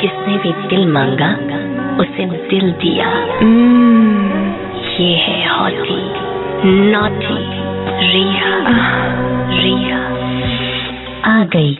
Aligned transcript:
जिसने 0.00 0.38
भी 0.38 0.52
दिल 0.68 0.86
मांगा, 0.86 1.30
उसे 2.00 2.24
दिल 2.24 2.70
दिया। 2.72 3.08
ये 5.02 5.16
है 5.16 5.48
हॉटी, 5.48 6.12
नॉटी, 6.68 7.68
रिया। 8.12 8.58
रिया, 9.62 9.98
आ 11.34 11.44
गई। 11.44 11.78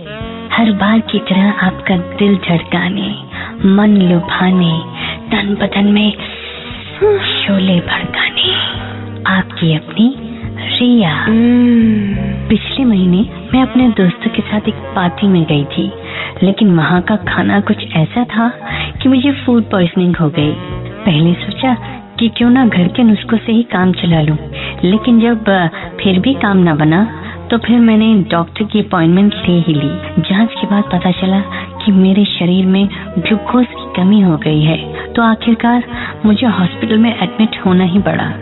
हर 0.52 0.72
बार 0.72 1.00
की 1.00 1.18
तरह 1.18 1.50
आपका 1.50 1.96
दिल 1.96 2.36
धड़काने 2.36 3.22
मन 3.64 3.88
लुभाने, 3.88 4.80
तन 5.30 5.56
बदन 5.60 5.84
में 5.84 6.12
शोले 7.18 7.80
भड़काने। 7.80 8.54
आपकी 9.26 9.76
अपनी 9.76 10.16
रिया। 10.78 11.26
पिछले 12.48 12.84
महीने 12.84 13.18
मैं 13.52 13.62
अपने 13.62 13.88
दोस्तों 13.96 14.30
के 14.30 14.42
साथ 14.42 14.68
एक 14.68 14.74
पार्टी 14.94 15.26
में 15.28 15.42
गई 15.44 15.64
थी, 15.66 15.90
लेकिन 16.42 16.74
वहाँ 16.76 17.00
का 17.02 17.16
खाना 17.24 17.60
कुछ 17.60 17.84
ऐसा 17.96 18.24
था 18.26 18.48
कि 19.02 19.08
मुझे 19.08 19.32
फ़ूड 19.44 19.70
पॉइजनिंग 19.70 20.16
हो 20.16 20.28
गई। 20.30 20.52
पहले 21.04 21.32
सोचा 21.36 21.74
कि 22.18 22.28
क्यों 22.36 22.50
ना 22.50 22.64
घर 22.66 22.88
के 22.88 23.02
नुस्खों 23.02 23.38
से 23.38 23.52
ही 23.52 23.62
काम 23.72 23.92
चला 23.92 24.20
लूँ, 24.22 24.36
लेकिन 24.84 25.20
जब 25.20 25.44
फिर 26.00 26.18
भी 26.20 26.34
काम 26.42 26.58
ना 26.58 26.74
बना 26.74 27.06
तो 27.50 27.58
फिर 27.58 27.78
मैंने 27.80 28.12
डॉक्टर 28.30 28.64
की 28.64 28.80
अपॉइंटमेंट 28.80 29.34
ले 29.36 29.58
ही 29.58 29.74
ली। 29.74 29.88
जाँच 30.22 30.54
के 30.54 30.66
बाद 30.66 30.84
पता 30.92 31.10
चला 31.12 31.40
कि 31.84 31.92
मेरे 31.92 32.24
शरीर 32.28 32.66
में 32.66 32.88
ग्लूकोज 33.18 33.66
की 33.68 33.92
कमी 33.96 34.20
हो 34.20 34.36
गई 34.38 34.62
है 34.62 35.12
तो 35.12 35.22
आखिरकार 35.22 35.84
मुझे 36.26 36.46
हॉस्पिटल 36.48 36.98
में 36.98 37.10
एडमिट 37.12 37.64
होना 37.66 37.84
ही 37.84 37.98
पड़ा। 38.02 38.32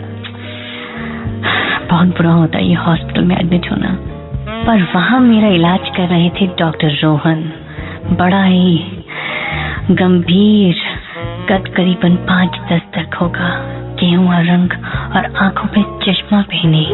बहुत 1.89 2.07
बुरा 2.07 2.31
होता 2.31 2.57
है 2.57 2.67
ये 2.67 2.73
हॉस्पिटल 2.73 3.23
में 3.23 3.35
एडमिट 3.37 3.71
होना। 3.71 3.97
पर 4.65 4.83
वहाँ 4.95 5.19
मेरा 5.19 5.47
इलाज 5.47 5.89
कर 5.97 6.07
रहे 6.07 6.29
थे 6.29 6.47
डॉक्टर 6.47 6.87
रोहन। 7.03 7.51
बड़ा 8.11 8.43
ही 8.43 8.79
गंभीर 9.91 10.75
कद 11.49 11.67
करीबन 11.67 12.15
पाँच 12.15 12.49
दस 12.49 12.81
तक 12.97 13.15
होगा। 13.15 13.49
गेहुआ 13.99 14.39
रंग 14.39 14.71
और 15.15 15.33
आँखों 15.35 15.67
पे 15.67 15.83
चश्मा 16.05 16.41
पहने, 16.41 16.87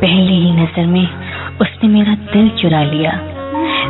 पहले 0.00 0.32
ही 0.32 0.52
नज़र 0.52 0.86
में 0.86 1.08
उसने 1.60 1.88
मेरा 1.88 2.14
दिल 2.14 2.48
चुरा 2.48 2.82
लिया। 2.82 3.12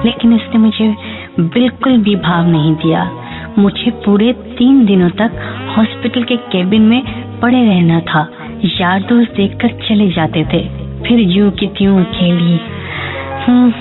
लेकिन 0.05 0.34
उसने 0.34 0.58
मुझे 0.58 0.94
बिल्कुल 1.41 1.98
भी 1.98 2.16
भाव 2.16 2.48
नहीं 2.48 2.75
दिया। 2.75 3.11
मुझे 3.58 3.91
पूरे 3.91 4.33
तीन 4.33 4.86
दिनों 4.86 5.11
तक 5.11 5.33
हॉस्पिटल 5.78 6.22
के 6.22 6.36
केबिन 6.36 6.83
में 6.83 7.03
पड़े 7.41 7.64
रहना 7.64 8.00
था। 8.00 8.28
यार 8.64 9.03
दोस्त 9.03 9.34
देखकर 9.34 9.69
चले 9.69 10.08
जाते 10.11 10.44
थे। 10.44 10.69
फिर 11.05 11.20
यू 11.20 11.50
की 11.50 11.66
त्यों 11.66 12.05
अकेली 12.05 12.61
हम्म, 13.47 13.72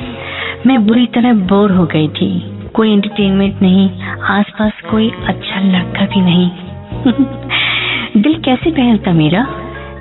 मैं 0.68 0.88
बुरी 0.88 1.06
तरह 1.06 1.34
बोर 1.34 1.72
हो 1.72 1.86
गई 1.86 2.08
थी। 2.08 2.52
कोई 2.74 2.94
एंटरटेनमेंट 2.94 3.62
नहीं 3.62 3.90
आसपास 4.24 4.72
कोई 4.92 5.12
अच्छा 5.28 5.60
लड़का 5.60 6.06
भी 6.06 6.22
नहीं। 6.22 6.50
दिल 8.24 8.36
कैसे 8.36 8.72
बहलता 8.72 9.12
मेरा? 9.12 9.48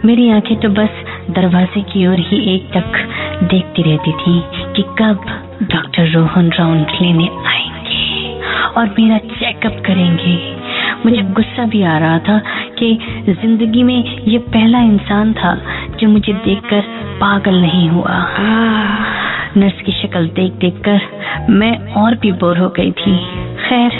मेरी 0.04 0.30
आँखें 0.30 0.56
तो 0.56 0.68
बस 0.68 0.88
दरवाजे 1.30 1.80
की 1.80 2.06
ओर 2.06 2.18
ही 2.18 2.54
एक 2.54 2.70
तक 2.76 3.08
देखती 3.44 3.82
रहती 3.82 4.12
थी 4.12 4.42
कि 4.76 4.82
कब 4.82 5.44
डॉक्टर 5.62 6.08
रोहन 6.08 6.50
राउंड 6.50 6.86
लेने 7.02 7.28
आएँगे 7.46 8.40
और 8.76 8.94
मेरा 8.98 9.18
चेकअप 9.18 9.82
करेंगे। 9.86 10.58
मुझे 11.06 11.22
गुस्सा 11.22 11.64
भी 11.64 11.82
आ 11.82 11.98
रहा 11.98 12.18
था 12.18 12.42
कि 12.78 12.98
ज़िंदगी 13.28 13.82
में 13.82 14.24
ये 14.28 14.38
पहला 14.48 14.80
इंसान 14.82 15.32
था 15.32 15.54
जो 16.00 16.08
मुझे 16.08 16.32
देखकर 16.32 16.80
पागल 17.20 17.60
नहीं 17.60 17.88
हुआ। 17.88 18.18
नर्स 19.56 19.80
की 19.80 19.92
शक्ल 19.92 20.26
देख 20.34 20.52
देख 20.52 20.80
कर 20.88 21.00
मैं 21.50 21.76
और 21.94 22.14
भी 22.14 22.32
बोर 22.32 22.58
हो 22.58 22.68
गई 22.68 22.90
थी। 22.92 23.16
खैर, 23.68 23.90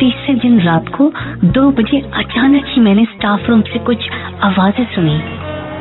तीसरे 0.00 0.34
दिन 0.34 0.60
रात 0.60 0.88
को 0.88 1.12
दो 1.44 1.70
बजे 1.70 2.00
अचानक 2.14 2.64
ही 2.68 2.80
मैंने 2.82 3.04
स्टाफ 3.04 3.48
रूम 3.48 3.60
से 3.62 3.78
कुछ 3.78 4.10
आवाज़ें 4.42 4.84
सुनी। 4.84 5.20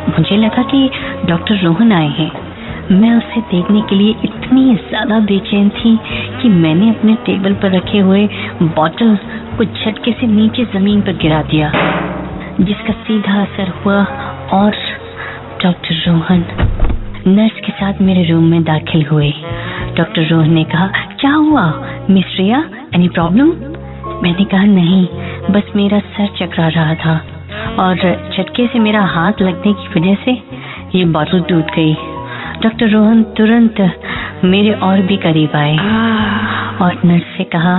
मुझे 0.10 0.38
लगा 0.38 0.64
कि 0.64 0.90
डॉक्टर 1.26 1.64
रोहन 1.64 1.92
आए 1.92 2.08
हैं। 2.08 2.49
मैं 2.92 3.12
उसे 3.18 3.42
देखने 3.50 3.82
के 3.82 3.96
लिए 3.96 4.12
इतनी 4.26 4.76
ज़्यादा 4.78 5.20
बेचैन 5.22 5.68
थी 5.72 5.96
कि 6.42 6.50
मैंने 6.52 6.90
अपने 6.90 7.14
टेबल 7.26 7.54
पर 7.54 7.72
रखे 7.72 8.00
हुए 8.00 8.26
बॉटल 8.64 9.16
को 9.58 9.64
झटके 9.66 10.12
से 10.12 10.28
नीचे 10.28 10.66
ज़मीन 10.74 11.02
पर 11.02 11.18
गिरा 11.18 11.42
दिया, 11.52 11.72
जिसका 12.62 12.94
सीधा 12.94 13.42
असर 13.42 13.70
हुआ 13.78 14.04
और 14.54 14.76
डॉक्टर 15.64 16.02
रोहन, 16.08 16.44
नर्स 17.28 17.60
के 17.66 17.72
साथ 17.74 18.02
मेरे 18.02 18.24
रूम 18.32 18.44
में 18.46 18.64
दाखिल 18.64 19.06
हुए। 19.06 19.32
डॉक्टर 19.98 20.28
रोहन 20.28 20.54
ने 20.54 20.64
कहा, 20.66 20.88
क्या 21.20 21.32
हुआ, 21.32 21.72
मिस 22.10 22.36
रिया? 22.40 22.64
एनी 22.96 23.10
प्रॉब्लम 23.10 23.54
मैंने 24.24 24.46
कहा, 24.46 24.66
नहीं, 24.66 25.06
बस 25.52 25.76
मेरा 25.76 26.00
सर 26.00 26.36
चकरा 26.38 26.68
रहा 26.70 26.94
था 26.96 27.22
और 27.80 27.96
झटके 28.34 28.68
से 28.68 28.80
मेरा 28.80 29.02
हाथ 29.08 29.42
लगने 29.42 29.74
की 29.74 30.00
वजह 30.00 30.16
से 30.26 30.42
ये 30.96 31.06
बॉटल 31.08 31.42
टूट 31.42 31.76
गई। 31.76 31.96
डॉक्टर 32.64 32.90
रोहन 32.90 33.22
तुरंत 33.38 33.78
मेरे 34.44 34.72
और 34.84 35.02
भी 35.02 35.18
करीब 35.18 35.56
आए। 35.56 35.76
और 36.82 37.02
नर्स 37.06 37.38
से 37.38 37.44
कहा 37.44 37.76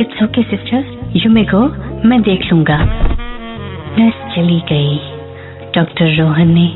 it's 0.00 0.22
okay 0.22 0.42
sister 0.42 1.12
you 1.16 1.30
may 1.30 1.44
go 1.44 1.60
मैं 2.08 2.20
देख 2.22 2.46
लूँगा. 2.52 2.78
नर्स 3.98 4.34
चली 4.34 4.58
गई। 4.68 4.96
डॉक्टर 5.76 6.14
रोहन 6.16 6.48
ने 6.48 6.66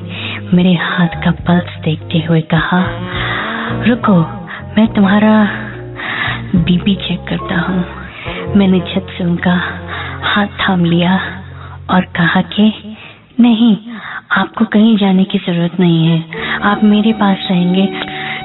मेरे 0.54 0.74
हाथ 0.74 1.22
का 1.24 1.30
पल्स 1.48 1.80
देखते 1.84 2.18
हुए 2.28 2.40
कहा 2.54 2.82
रुको 3.86 4.18
मैं 4.76 4.86
तुम्हारा 4.86 5.34
बीपी 6.54 6.94
चेक 6.94 7.24
करता 7.28 7.60
हूँ. 7.60 7.84
मैंने 8.56 8.80
छत 8.80 9.06
से 9.18 9.24
उनका 9.24 9.60
हाथ 10.24 10.46
थाम 10.60 10.84
लिया 10.84 11.20
और 11.90 12.04
कहा 12.16 12.40
कि 12.54 12.72
कहीं 14.88 14.96
जाने 14.96 15.24
की 15.24 15.38
ज़रूरत 15.38 15.80
नहीं 15.80 16.06
है। 16.06 16.60
आप 16.64 16.84
मेरे 16.84 17.12
पास 17.12 17.46
रहेंगे 17.50 17.86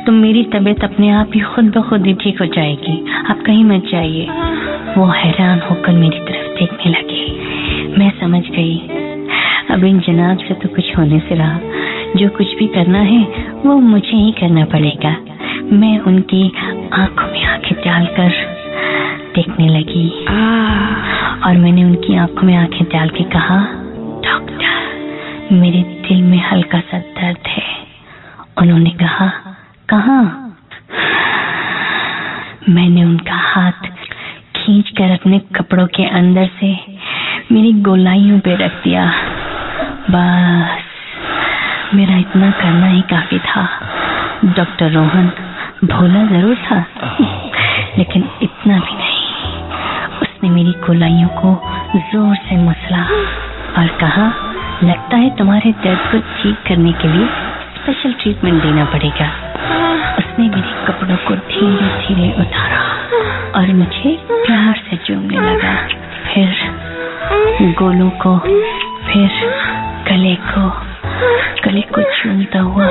तो 0.05 0.11
मेरी 0.11 0.43
तबीयत 0.53 0.83
अपने 0.83 1.09
आप 1.09 1.29
ही 1.35 1.39
खुद 1.41 1.65
ब 1.75 1.81
खुद 1.89 2.05
ही 2.05 2.13
ठीक 2.13 2.41
हो 2.41 2.45
जाएगी। 2.45 2.95
आप 3.29 3.43
कहीं 3.45 3.63
मत 3.65 3.83
जाइए। 3.91 4.25
वो 4.97 5.05
हैरान 5.07 5.61
होकर 5.69 5.93
मेरी 5.93 6.19
तरफ़ 6.19 6.49
देखने 6.59 6.91
लगे। 6.91 7.21
मैं 7.97 8.09
समझ 8.19 8.41
गई। 8.49 8.75
अब 9.71 9.83
इन 9.83 9.99
जनाब 10.07 10.37
से 10.39 10.53
तो 10.53 10.69
कुछ 10.69 10.97
होने 10.97 11.19
से 11.19 11.35
रहा। 11.35 11.59
जो 12.15 12.29
कुछ 12.29 12.55
भी 12.57 12.67
करना 12.75 12.99
है 13.03 13.21
वो 13.65 13.79
मुझे 13.81 14.15
ही 14.15 14.31
करना 14.41 14.65
पड़ेगा। 14.65 15.15
मैं 15.73 15.97
उनकी 16.01 16.43
आँखों 16.93 17.31
में 17.31 17.43
आँखें 17.45 17.75
डालकर 17.85 18.31
देखने 19.35 19.69
लगी। 19.69 20.09
और 21.45 21.57
मैंने 21.57 21.83
उनकी 21.83 22.15
आँखों 22.17 22.47
में 22.47 22.55
आँखें 22.55 22.83
डाल 22.93 23.09
के 23.09 23.23
कहा 23.31 23.57
डॉक्टर 24.27 24.71
मेरे 25.51 25.81
दिल 26.07 26.21
में 26.21 26.37
हल्का 26.51 26.79
सा 26.79 26.97
दर्द 26.97 27.47
है। 27.47 27.63
उन्होंने 28.57 28.89
कहा 28.89 29.27
कहाँ? 29.89 30.23
मैंने 32.69 33.03
उनका 33.03 33.35
हाथ 33.35 33.87
खींच 34.55 34.89
कर 34.89 35.11
अपने 35.11 35.39
कपड़ों 35.55 35.87
के 35.87 36.05
अंदर 36.09 36.49
से 36.59 36.75
मेरी 37.51 37.71
गोलाइयों 37.81 38.39
पे 38.39 38.55
रख 38.55 38.83
दिया। 38.83 39.05
बस 40.09 40.83
मेरा 41.95 42.17
इतना 42.17 42.51
करना 42.51 42.87
ही 42.87 43.01
काफ़ी 43.01 43.39
था। 43.39 43.67
डॉक्टर 44.45 44.91
रोहन 44.91 45.31
भोला 45.85 46.25
ज़रूर 46.27 46.55
था 46.55 46.77
लेकिन 47.97 48.29
इतना 48.41 48.79
भी 48.79 48.95
नहीं। 48.97 49.21
उसने 50.21 50.49
मेरी 50.49 50.71
गोलाइयों 50.87 51.27
को 51.41 51.53
है 55.23 55.29
तुम्हारे 55.37 55.71
दर्द 55.83 55.99
को 56.11 56.19
ठीक 56.37 56.55
करने 56.67 56.91
के 56.91 57.07
लिए 57.07 57.27
स्पेशल 57.75 58.13
ट्रीटमेंट 58.13 58.61
देना 58.63 58.85
पड़ेगा। 58.85 59.27
उसने 60.17 60.47
मेरे 60.47 60.73
कपड़ों 60.87 61.17
को 61.17 61.35
धीरे 61.49 61.87
धीरे 61.99 62.31
उतारा 62.41 62.81
और 63.55 63.73
मुझे 63.73 64.11
प्यार 64.31 64.81
से 64.89 64.97
चूमने 64.97 65.39
लगा। 65.39 65.75
फिर 66.27 67.71
गोलों 67.79 68.09
को, 68.09 68.37
फिर 69.07 69.29
गले 70.09 70.35
को 70.49 70.69
गले 71.65 71.81
को 71.81 72.01
चूमता 72.01 72.59
हुआ 72.59 72.87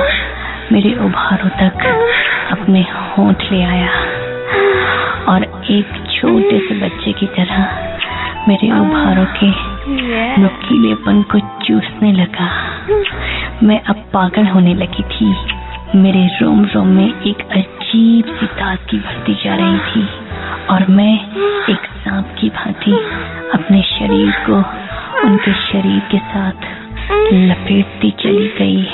मेरे 0.71 0.93
उभारों 1.05 1.49
तक 1.61 1.85
अपने 2.51 2.81
होंठ 2.81 3.51
ले 3.51 3.63
आया 3.63 3.89
और 5.33 5.43
एक 5.71 5.93
छोटे 6.11 6.59
से 6.59 6.79
बच्चे 6.81 7.11
की 7.11 7.25
तरह 7.37 7.61
मेरे 8.47 8.71
उभारों 8.79 9.25
के 9.39 9.72
नुकीलेपन 9.87 11.21
को 11.21 11.39
चूसने 11.39 12.11
लगा। 12.11 12.49
मैं 13.63 13.81
अब 13.83 13.95
पागल 14.13 14.45
होने 14.45 14.73
लगी 14.73 15.03
थी। 15.03 15.35
मेरे 15.95 16.27
रोम 16.41 16.65
रोम 16.65 16.87
में 16.87 17.21
एक 17.21 17.41
अजीब 17.51 18.25
सी 18.25 18.45
ताजगी 18.45 18.97
भरती 18.97 19.33
जा 19.33 19.55
रही 19.55 19.79
थी 19.79 20.07
और 20.69 20.85
मैं 20.89 21.13
एक 21.69 21.79
सांप 21.79 22.35
की 22.39 22.49
भांति 22.49 22.91
अपने 23.53 23.81
शरीर 23.81 24.31
को 24.31 24.55
उनके 25.27 25.53
शरीर 25.53 25.99
के 26.11 26.17
साथ 26.17 26.65
लपेटती 27.33 28.11
चली 28.11 28.47
गई। 28.47 28.87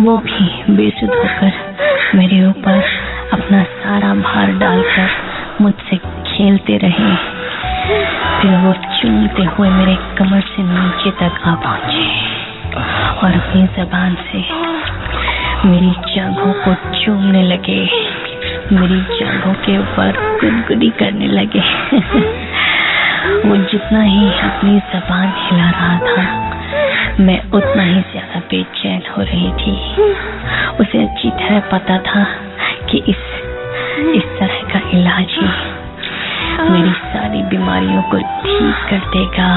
वो 0.00 0.16
भी 0.18 0.74
बेसुध 0.76 1.10
होकर 1.10 1.52
मेरे 2.14 2.46
ऊपर 2.46 2.82
अपना 3.32 3.62
सारा 3.62 4.14
भार 4.14 4.52
डालकर 4.52 5.08
मुझसे 5.60 5.96
खेलते 5.96 6.76
रहे। 6.76 7.39
फिर 8.40 8.56
वो 8.56 8.72
चूमते 8.72 9.42
हुए 9.46 9.68
मेरे 9.70 9.94
कमर 10.18 10.40
से 10.42 10.62
नीचे 10.62 11.10
तक 11.18 11.40
आ 11.46 11.54
पहुँचे? 11.64 12.04
और 13.20 13.32
अपनी 13.32 13.62
जबान 13.76 14.14
से 14.26 14.38
मेरी 15.68 15.90
जांघों 16.14 16.52
को 16.62 16.74
चूमने 16.94 17.42
लगे। 17.42 17.80
मेरी 18.72 19.00
जांघों 19.18 19.52
के 19.64 19.76
ऊपर 19.78 20.20
गुदगुदी 20.40 20.88
करने 20.98 21.26
लगे। 21.28 21.60
वो 23.40 23.56
जितना 23.64 24.02
ही 24.02 24.28
अपनी 24.40 24.78
जबान 24.92 25.32
हिला 25.38 25.68
रहा 25.70 25.98
था, 26.06 26.24
मैं 27.20 27.40
उतना 27.50 27.82
ही 27.82 28.00
ज़्यादा 28.12 28.40
बेचैन 28.50 29.02
हो 29.10 29.22
रही 29.22 29.50
थी। 29.60 29.74
उसे 30.80 31.02
अच्छी 31.02 31.30
तरह 31.30 31.60
पता 31.72 31.98
था 32.08 32.24
कि 32.90 33.02
इस 33.08 33.28
इस 34.14 34.24
तरह 34.38 34.62
का 34.72 34.80
इलाज 34.90 35.36
ही 35.40 35.48
मेरी 36.70 36.92
सारी 37.30 37.42
बीमारियों 37.50 38.02
को 38.10 38.18
ठीक 38.44 38.78
कर 38.90 39.02
देगा। 39.10 39.48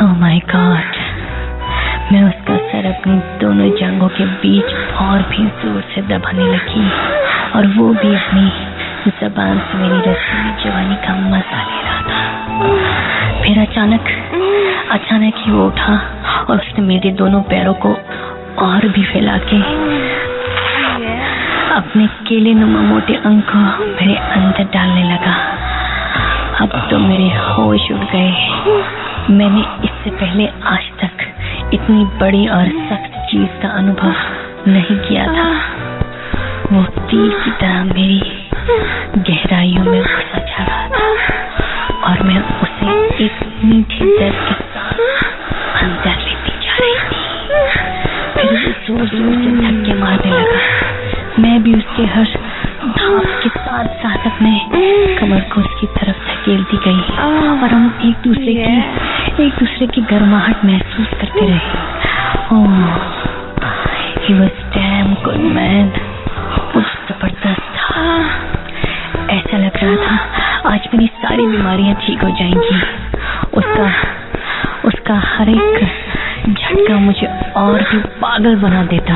Oh 0.00 0.10
my 0.20 0.36
God. 0.52 0.98
मैं 2.12 2.22
उसका 2.24 2.56
सर 2.68 2.86
अपनी 2.86 3.14
दोनों 3.40 3.68
जंगों 3.80 4.08
के 4.18 4.26
बीच 4.42 4.74
और 5.02 5.22
भी 5.30 5.46
ज़ोर 5.62 5.80
से 5.94 6.02
दबाने 6.10 6.46
लगी। 6.46 6.84
और 7.56 7.66
वो 7.76 7.88
भी 7.94 8.14
अपनी 8.14 8.46
जबान 9.20 9.58
से 9.58 9.78
मेरी 9.78 9.98
रसीली 10.06 10.52
जवानी 10.64 10.96
का 11.06 11.14
मज़ा 11.26 11.62
ले 11.64 11.82
रहा 11.82 12.00
था। 12.10 12.20
फिर 13.42 13.60
अचानक 13.66 14.14
अचानक 14.92 15.42
ही 15.46 15.52
वो 15.52 15.66
उठा 15.66 15.94
और 16.50 16.56
उसने 16.56 16.86
मेरे 16.86 17.10
दोनों 17.18 17.42
पैरों 17.50 17.74
को 17.86 17.96
और 18.64 18.88
भी 18.88 19.04
फैला 19.04 19.36
के 19.50 19.58
अपने 21.74 22.06
केले 22.26 22.52
नुमा 22.54 22.80
मोटे 22.80 23.14
अंग 23.26 23.40
को 23.42 23.58
मेरे 23.78 24.14
अंदर 24.16 24.64
डालने 24.74 25.02
लगा। 25.04 25.32
अब 26.62 26.70
तो 26.90 26.98
मेरे 26.98 27.28
होश 27.46 27.84
उड़ 27.92 28.04
गए। 28.12 28.30
मैंने 29.30 29.62
इससे 29.84 30.10
पहले 30.20 30.44
आज 30.72 30.84
तक 31.00 31.14
इतनी 31.74 32.04
बड़ी 32.20 32.46
और 32.56 32.66
सख्त 32.90 33.12
चीज़ 33.30 33.52
का 33.62 33.68
अनुभव 33.78 34.14
नहीं 34.68 34.96
किया 34.98 35.24
था। 35.26 35.48
वो 36.72 36.80
तीर 37.10 37.30
की 37.44 37.50
तरह 37.60 37.78
मेरी 37.84 38.20
गहराइयों 39.18 39.84
में 39.84 40.02
घुसा 40.02 40.38
जा 40.38 40.62
रहा 40.64 40.84
था 40.88 41.08
और 42.10 42.16
मैं 42.28 42.40
उसे 42.62 42.88
एक 43.24 43.36
मीठे 43.64 44.04
दर्द 44.18 44.38
के 44.48 44.54
साथ 44.74 44.96
अंदर 45.82 46.16
लेती 46.26 46.54
जा 46.66 46.74
रही 46.80 46.96
थी। 47.10 47.22
फिर 48.34 48.50
ज़ोर 48.86 49.04
ज़ोर 49.06 49.34
से 49.34 49.50
धक्के 49.60 49.94
मारने 50.00 50.30
लगा। 50.30 50.43
मैं 51.40 51.62
भी 51.62 51.74
उसके 51.74 52.04
हर 52.06 52.24
भाव 52.86 53.18
के 53.42 53.48
साथ 53.48 53.86
साथ 54.02 54.26
अपने 54.26 54.50
कमर 55.18 55.40
को 55.52 55.60
उसकी 55.60 55.86
तरफ़ 55.86 56.18
धकेलती 56.28 56.76
गई। 56.76 57.00
और 57.22 57.70
हम 57.70 57.86
एक 58.04 58.22
दूसरे 58.24 58.54
की 58.54 59.46
एक 59.46 59.52
दूसरे 59.60 59.86
की 59.86 60.00
गर्माहट 60.10 60.64
महसूस 60.64 61.08
करते 61.20 61.46
रहे। 61.46 61.58
ओह 62.52 62.76
he 64.24 64.34
was 64.34 64.62
damn 64.74 65.14
good 65.24 65.40
man 65.54 65.92
वो 66.74 66.80
ज़बरदस्त 66.80 67.66
था। 67.78 68.04
ऐसा 69.30 69.58
लग 69.58 69.82
रहा 69.82 69.96
था 70.06 70.72
आज 70.72 70.88
मेरी 70.94 71.06
सारी 71.22 71.46
बीमारियाँ 71.46 71.94
ठीक 72.06 72.22
हो 72.22 72.30
जाएँगी। 72.30 72.82
उसका 73.54 73.92
उसका 74.84 75.14
हर 75.26 75.48
एक 75.48 75.88
झटका 76.48 76.96
मुझे 76.98 77.26
और 77.56 77.82
भी 77.82 77.98
पागल 78.22 78.56
बना 78.56 78.82
देता। 78.84 79.14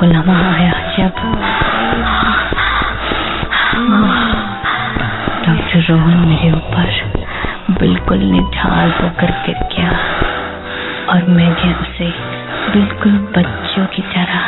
वो 0.00 0.06
लम्हा 0.06 0.34
आया, 0.48 0.72
जब 0.96 1.14
डॉक्टर 5.46 5.80
रोहन 5.88 6.18
मेरे 6.28 6.50
ऊपर 6.56 6.90
बिल्कुल 7.80 8.18
निढाल 8.32 8.90
होकर 9.00 9.30
गिर 9.46 9.58
गया 9.72 9.90
और 11.12 11.24
मैंने 11.28 11.72
उसे 11.74 12.10
बिल्कुल 12.72 13.16
बच्चों 13.36 13.86
की 13.94 14.02
तरह 14.14 14.42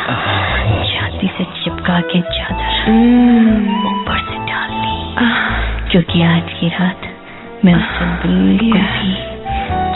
छाती 0.91 1.31
से 1.39 1.45
चिपका 1.63 2.01
के 2.13 2.21
चादर 2.37 2.91
ऊपर 3.91 4.19
से 4.29 4.39
डाल 4.51 4.71
ली 4.83 4.99
क्योंकि 5.91 6.23
आज 6.27 6.53
की 6.61 6.69
रात 6.69 7.09
मैं 7.65 7.75
उसे 7.75 8.07
बिल्कुल 8.27 8.87
भी 8.95 9.13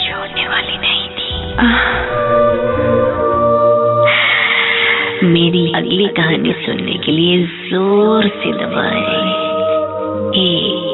छोड़ने 0.06 0.48
वाली 0.48 0.76
नहीं 0.78 1.08
थी। 1.18 2.03
मेरी 5.24 5.72
अगली 5.72 6.06
कहानी 6.06 6.52
सुनने 6.52 6.94
के 6.94 7.12
लिए 7.12 7.46
ज़ोर 7.70 8.28
से 8.28 8.52
दबाएँ। 8.52 9.00
एक 10.36 10.93